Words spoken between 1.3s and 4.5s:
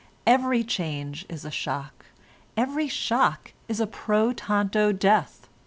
a shock; every shock is a pro